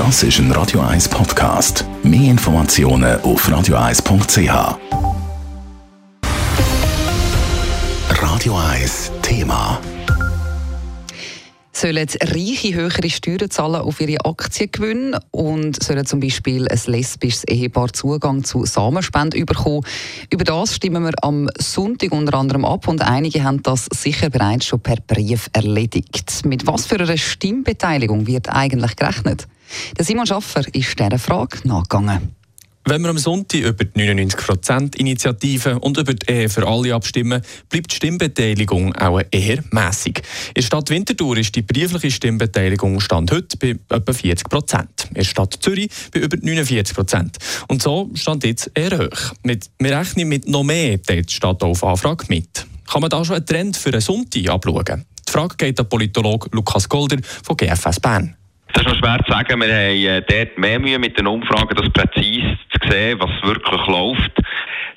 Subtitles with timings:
[0.00, 1.84] Das ist ein Radio 1 Podcast.
[2.02, 4.78] Mehr Informationen auf radio1.ch.
[8.08, 9.78] Radio 1 Thema
[11.72, 17.92] sollen Reiche höhere Steuern zahlen auf ihre Aktiengewinne und sollen zum Beispiel ein lesbisches Ehepaar
[17.92, 19.84] Zugang zu Samenspenden bekommen.
[20.30, 24.64] Über das stimmen wir am Sonntag unter anderem ab und einige haben das sicher bereits
[24.64, 26.46] schon per Brief erledigt.
[26.46, 29.46] Mit was für einer Stimmbeteiligung wird eigentlich gerechnet?
[29.96, 32.34] Der Simon Schaffer ist dieser Frage nachgegangen.
[32.86, 37.92] Wenn wir am Sonntag über die 99%-Initiative und über die Ehe für alle abstimmen, bleibt
[37.92, 40.22] die Stimmbeteiligung auch eher mäßig.
[40.48, 44.80] In der Stadt Winterthur ist die briefliche Stimmbeteiligung Stand heute bei etwa 40%.
[45.08, 47.36] In der Stadt Zürich bei über 49%.
[47.68, 49.34] Und so stand jetzt eher hoch.
[49.44, 52.66] wir rechnen mit noch mehr, die Stadt auf Anfrage mit.
[52.90, 55.04] Kann man da schon einen Trend für einen Sonntag abschauen?
[55.28, 58.36] Die Frage geht an Politologe Lukas Golder von GFS Bern.
[58.72, 59.60] Das ist noch schwer zu sagen.
[59.60, 63.86] Wir haben äh, dort mehr Mühe mit den Umfragen, das präzise zu sehen, was wirklich
[63.86, 64.32] läuft.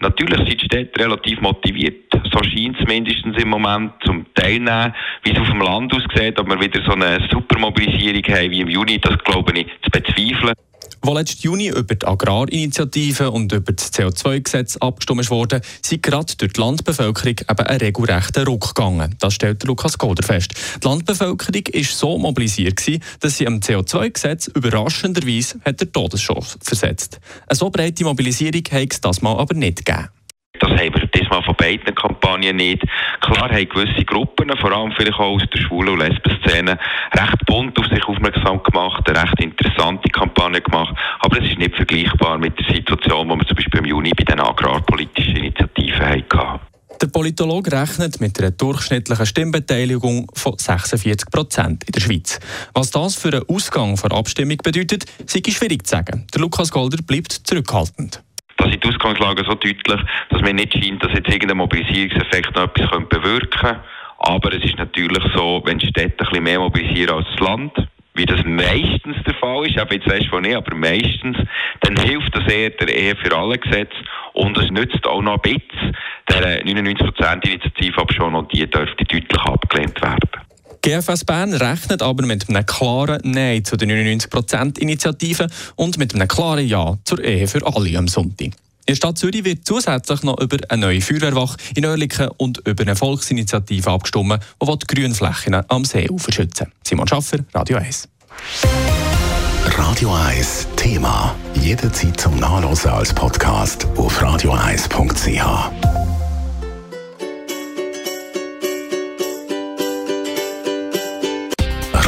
[0.00, 4.94] Natürlich sind die Städte relativ motiviert, so scheint es mindestens im Moment, zum Teilnehmen.
[5.24, 8.68] Wie es auf dem Land aussieht, ob wir wieder so eine Supermobilisierung haben wie im
[8.68, 10.54] Juni, das glaube ich zu bezweifeln.
[11.02, 16.52] Wo letzten Juni über die Agrarinitiative und über das CO2-Gesetz abgestimmt wurde, sind gerade durch
[16.52, 19.14] die Landbevölkerung eben ein regelrechter Ruck gegangen.
[19.18, 20.52] Das stellt Lukas Golder fest.
[20.82, 27.18] Die Landbevölkerung war so mobilisiert, gewesen, dass sie am CO2-Gesetz überraschenderweise hat der Todesschuss versetzt.
[27.46, 30.10] Eine so breite Mobilisierung hat es das mal aber nicht gegeben.
[30.60, 32.84] Das haben wir diesmal von beiden Kampagnen nicht.
[33.22, 36.78] Klar haben gewisse Gruppen, vor allem vielleicht auch aus der Schwulen- und Lesben-Szene,
[37.14, 37.78] recht bunt
[38.40, 40.94] aufmerksam gemacht, eine recht interessante Kampagne gemacht.
[41.20, 44.24] Aber es ist nicht vergleichbar mit der Situation, die wir zum Beispiel im Juni bei
[44.24, 46.60] den agrarpolitischen Initiativen hatten.
[47.00, 52.38] Der Politologe rechnet mit einer durchschnittlichen Stimmbeteiligung von 46 Prozent in der Schweiz.
[52.74, 56.26] Was das für einen Ausgang der Abstimmung bedeutet, sei schwierig zu sagen.
[56.34, 58.22] Der Lukas Golder bleibt zurückhaltend
[58.56, 62.64] da sind die Ausgangslagen so deutlich, dass mir nicht scheint, dass jetzt irgendein Mobilisierungseffekt noch
[62.64, 63.80] etwas bewirken könnte.
[64.18, 67.72] Aber es ist natürlich so, wenn Städte ein bisschen mehr mobilisieren als das Land,
[68.14, 71.36] wie das meistens der Fall ist, aber jetzt weißt du nicht, aber meistens,
[71.80, 73.92] dann hilft das eher der Ehe für alle Gesetz
[74.32, 75.96] und es nützt auch noch ein bisschen
[76.28, 80.28] der 99%-Initiative ab schon und die dürfte deutlich abgelehnt werden.
[80.82, 85.46] GFS Bern rechnet aber mit einem klaren Nein zu der 99%-Initiative
[85.76, 88.52] und mit einem klaren Ja zur Ehe für alle am Sonntag.
[88.90, 92.82] In der Stadt Zürich wird zusätzlich noch über eine neue Feuerwehrwache in Oerlikon und über
[92.82, 98.08] eine Volksinitiative abgestimmt, die die Grünflächen am See schützen Simon Schaffer, Radio 1.
[99.76, 101.36] Radio 1 Thema.
[101.54, 105.79] Jederzeit zum Nachlesen als Podcast auf radio1.ch.